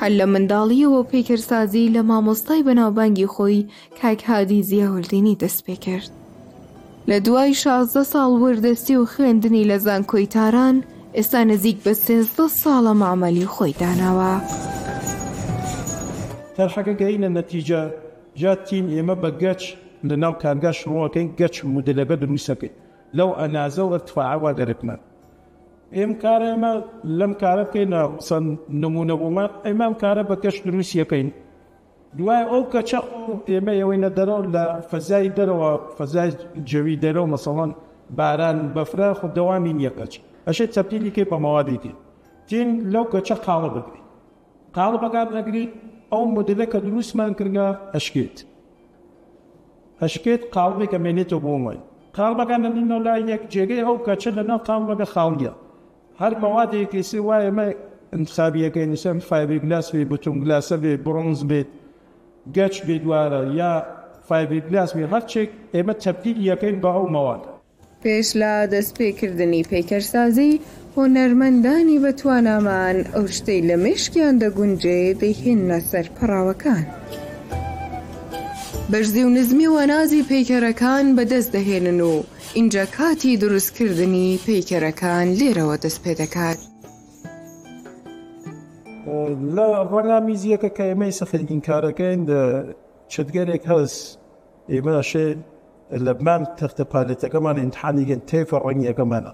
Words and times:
هەر 0.00 0.12
لە 0.20 0.26
منداڵیەوە 0.32 1.00
پێکرسازی 1.10 1.92
لە 1.94 2.02
مامۆستای 2.10 2.64
بەناوبانگی 2.66 3.32
خۆی 3.34 3.66
کاکهادی 4.00 4.62
زیاوردینی 4.70 5.38
دەست 5.42 5.60
پێ 5.66 5.76
کرد. 5.84 6.10
لە 7.10 7.18
دوای 7.26 7.54
شازدە 7.62 8.02
ساڵ 8.12 8.30
وەردەستی 8.42 8.96
و 9.00 9.04
خوێندنی 9.12 9.68
لە 9.70 9.76
زانکۆی 9.86 10.30
تاران 10.34 10.76
ئێستا 11.16 11.40
نزیک 11.50 11.78
بە 11.84 11.92
سێزدە 12.04 12.46
ساڵە 12.60 12.92
معمەلی 13.02 13.46
خۆی 13.54 13.74
داناوە. 13.80 14.32
تەرحەکە 16.56 16.94
گەینە 17.02 17.28
نەتیجە 17.36 17.82
جاتین 18.40 18.86
ئێمە 18.94 19.16
بە 19.22 19.30
گەچ 19.42 19.62
لە 20.08 20.16
ناو 20.22 20.34
کارگا 20.42 20.72
شڕۆەکەی 20.80 21.26
گەچ 21.40 21.56
مدلەبە 21.74 22.16
دروستەکەی 22.22 22.72
لەو 23.18 23.30
ئەنازە 23.40 23.82
و 23.84 23.92
ارتفاعوا 23.96 24.50
دەرەکمان 24.58 25.00
ئێم 25.96 26.12
کارە 26.22 26.46
ئێمە 26.52 26.72
لەم 27.18 27.32
کارە 27.42 27.64
بکەینە 27.68 28.02
سند 28.28 28.48
نمونەبوومە 28.82 29.44
ئەمام 29.66 29.94
کارە 30.02 30.22
بە 30.28 30.36
گەشت 30.44 30.60
دروستیەکەین 30.68 31.28
دوای 32.18 32.44
ئەو 32.52 32.62
کەچە 32.72 32.98
ئێمە 33.50 33.72
ئەوەی 33.80 33.98
دەرەوە 34.18 34.42
لە 34.54 34.64
فەزای 34.90 35.30
دەرەوە 35.38 35.70
فەزای 35.96 36.30
جەوی 36.70 36.96
دەرەوە 37.04 37.30
مەسەڵەن 37.34 37.70
باران 38.18 38.58
بەفرە 38.74 39.08
خو 39.18 39.26
دەوامی 39.36 39.72
نیەکەچ 39.80 40.12
ئەشێ 40.46 40.66
چەپیلیکێ 40.74 41.24
بە 41.30 41.36
مەوادێتی 41.44 41.92
تین 42.48 42.68
لەو 42.92 43.04
کەچە 43.12 43.36
قاڵە 43.46 43.70
بگری 43.76 44.00
قاڵ 44.76 44.94
بەگار 45.02 45.28
نەگری 45.36 45.64
ئەو 46.12 46.22
مدلە 46.36 46.66
کە 46.72 46.78
دروستمان 46.86 47.32
کردگە 47.38 47.66
هەشکێت. 47.94 48.36
هەشکێت 50.02 50.42
قاڵێکە 50.54 50.98
مێنێتەوە 51.04 51.40
بۆمەی 51.44 51.80
قاڵ 52.16 52.32
بەگان 52.40 52.60
لە 52.90 52.98
لای 53.06 53.22
یەک 53.32 53.42
جێگەی 53.52 53.84
ئەو 53.86 53.96
کەچە 54.06 54.30
لەناو 54.36 54.60
قاڵ 54.66 54.82
بەگە 54.90 55.06
خاڵگە 55.14 55.52
هەر 56.20 56.34
مەوادێکی 56.42 57.02
سی 57.08 57.20
وایە 57.28 57.50
مە 57.58 57.66
انتخابیەکەی 58.16 58.86
نیسەم 58.92 59.18
فایبری 59.28 59.58
گلاس 59.64 59.86
بێ 59.92 60.02
بتون 60.10 60.36
گلاسە 60.42 60.76
بێ 60.82 60.92
برۆنز 61.04 61.40
بێت 61.50 61.68
گەچ 62.56 62.74
بێ 62.86 62.96
دوارە 63.04 63.42
یا 63.60 63.72
فایبری 64.28 64.60
گلاس 64.68 64.90
بێ 64.96 65.04
هەرچێک 65.12 65.48
ئێمە 65.74 65.94
تەبدیل 66.04 66.38
یەکەین 66.50 66.76
بە 66.82 66.90
ئەو 66.96 67.06
مەواد 67.14 67.42
پێش 68.04 68.28
لە 68.40 68.52
دەستپێکردنی 68.72 69.66
پێکەرسازی 69.70 70.52
هۆنەرمەندانی 70.96 71.98
بەتوانامان 72.04 72.96
ئەو 73.14 73.26
شتەی 73.36 73.62
لە 73.68 73.76
مشکیان 73.86 74.34
دەگونجێ 74.42 75.00
دەیهێنە 75.20 75.78
سەر 75.90 76.06
پەراوەکان. 76.16 76.84
بەرزی 78.92 79.22
و 79.24 79.28
نزمی 79.28 79.66
و 79.66 79.86
نازی 79.86 80.22
پەیکەرەکان 80.30 81.04
بەدەست 81.16 81.50
دەهێنن 81.56 82.00
و 82.00 82.22
اینجا 82.54 82.84
کاتی 82.96 83.36
دروستکردنی 83.36 84.38
پەیکەرەکان 84.46 85.26
لێرەوە 85.38 85.76
دەست 85.84 86.00
پێ 86.04 86.14
دەکات. 86.20 86.58
لە 89.56 89.68
ڕەنامیزیەکە 89.90 90.70
کە 90.76 90.84
ئێمەی 90.90 91.12
سەفرین 91.18 91.60
کارەکەین 91.66 92.22
چگەرێک 93.12 93.64
هەست 93.70 94.18
ئێمەشێ 94.72 95.28
لە 96.04 96.12
بمان 96.18 96.42
تەختە 96.58 96.84
پالێتەکەمان 96.92 97.56
انتحانیگەن 97.64 98.20
تێفە 98.30 98.58
ڕەنگیەکەمانە 98.64 99.32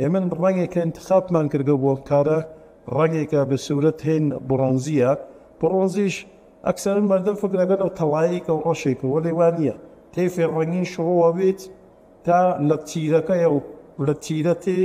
ئێمە 0.00 0.20
ڕەنگێکە 0.42 0.80
انتخابمان 0.86 1.46
کردگە 1.52 1.76
بۆ 1.82 1.92
کارە 2.08 2.38
ڕەنگێکە 2.96 3.40
بە 3.50 3.56
سوورەت 3.66 4.00
هێن 4.06 4.24
بڕۆنزیە 4.48 5.10
بڕۆنزیش 5.60 6.16
ئەکسەر 6.66 6.96
مەردە 7.10 7.32
فکرەگەن 7.42 7.80
و 7.82 7.94
تەڵاییکە 7.98 8.52
و 8.54 8.62
ڕۆشێک 8.66 9.00
وەڵێ 9.12 9.32
وانە 9.38 9.74
تێفێ 10.14 10.44
ڕەنگین 10.54 10.86
شڕەوە 10.92 11.30
بێت 11.36 11.60
تا 12.26 12.40
لە 12.68 12.76
تیرەکەی 12.88 13.44
و 13.54 13.58
لە 14.06 14.14
تیرەتێ 14.24 14.80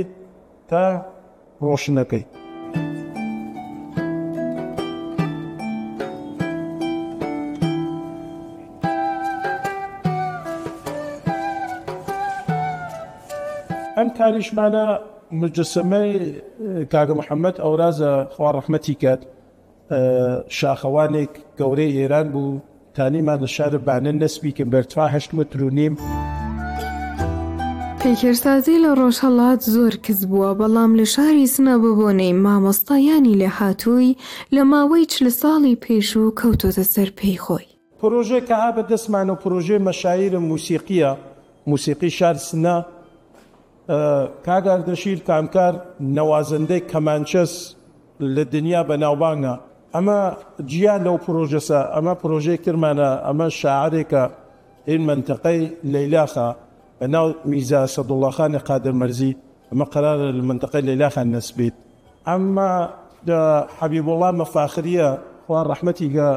تا 0.70 0.84
ڕۆشنەکەی. 1.66 2.24
ئەم 13.96 14.08
کاریشمانە 14.18 14.84
مجسمەی 15.40 16.12
کاگە 16.92 17.14
محەممەد 17.20 17.56
ئەورازە 17.64 18.12
خوا 18.34 18.48
ڕحمەتی 18.56 18.96
کرد 19.02 19.22
شاخەوانێک 20.58 21.32
گەورەی 21.58 21.94
ئێران 21.98 22.28
بوو 22.34 22.60
تانیمان 22.96 23.38
لە 23.44 23.48
شارە 23.54 23.78
بانە 23.86 24.12
نسبی 24.22 24.52
کە 24.56 24.64
بەرتوا 24.72 25.06
هەشت 25.14 25.30
متر 25.34 25.62
و 25.62 25.70
نیم. 25.70 25.94
پێکرسازی 28.04 28.78
لە 28.84 28.90
ڕۆژهڵات 29.00 29.60
زۆر 29.74 29.94
کەس 30.04 30.20
بووە 30.30 30.50
بەڵام 30.60 30.92
لە 31.00 31.06
شاری 31.14 31.46
سنە 31.54 31.74
ببوونەی 31.82 32.32
مامۆستایانی 32.44 33.38
لە 33.42 33.48
هاتووی 33.58 34.16
لە 34.54 34.62
ماوەی 34.70 35.06
چل 35.12 35.26
ساڵی 35.40 35.76
پێش 35.84 36.08
و 36.16 36.34
کەوتۆتە 36.38 36.84
سەر 36.94 37.10
پێی 37.18 37.38
خۆی. 37.44 37.68
پرۆژێ 38.00 38.40
کە 38.48 38.56
ها 38.62 38.70
بە 38.76 38.82
دەستمان 38.90 39.28
و 39.30 39.36
پرۆژێ 39.42 39.78
مەشاعرە 39.88 40.40
موسیقیە 40.50 41.12
موسیقی 41.66 42.10
شار 42.18 42.36
سنە 42.48 42.76
کاگار 44.46 44.80
دەشیر 44.88 45.18
کامکار 45.28 45.74
نەوازندەی 46.16 46.82
کەمانچەس 46.90 47.52
لە 48.34 48.44
دنیا 48.54 48.82
بە 48.88 48.96
ناوبانگە. 49.02 49.54
ئەمە 49.94 50.18
گیان 50.70 51.00
لەو 51.06 51.16
پرۆژەسە 51.24 51.80
ئەمە 51.94 52.14
پرۆژەی 52.22 52.58
کرمانە 52.64 53.08
ئەمە 53.26 53.46
شاعرێکە 53.60 54.22
این 54.90 55.02
منتەقەی 55.08 55.60
لەیلاخە 55.92 56.48
بە 56.98 57.06
ناو 57.14 57.26
میزا 57.50 57.80
سەدوڵاخانی 57.94 58.60
قادر 58.68 58.92
مەرزی 59.00 59.32
ئەمە 59.70 59.84
قرار 59.92 60.18
لە 60.38 60.42
منتەقەی 60.50 60.82
لەیلاخان 60.88 61.28
نسبیت. 61.36 61.74
ئەمما 62.28 62.70
حەبیبوڵا 63.78 64.30
مەفاخریە 64.40 65.08
خوان 65.46 65.64
ڕحمەتیگە 65.70 66.30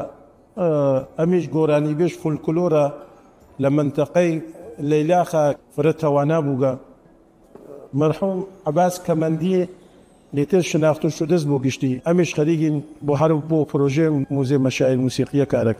ئەمیش 1.18 1.44
گۆرانی 1.54 1.94
بێش 1.98 2.12
فولکلۆرە 2.20 2.86
لە 3.62 3.68
منتەقەی 3.76 4.32
لەیلاخە 4.90 5.44
فرە 5.74 5.92
تەوانا 6.00 6.38
بووگە 6.46 6.72
مەرحوم 8.00 8.38
عباس 8.68 8.94
کەمەندی 9.06 9.68
نیتیز 10.32 10.62
شناخته 10.62 11.08
شده 11.08 11.34
از 11.34 11.46
بو 11.46 11.58
گشتی 11.58 12.02
امش 12.06 12.34
خریگین 12.34 12.84
بو 13.00 13.14
هر 13.14 13.32
بو 13.32 13.64
پروژه 13.64 14.26
موزه 14.30 14.58
مشاعر 14.58 14.96
موسیقی 14.96 15.44
کارک 15.44 15.76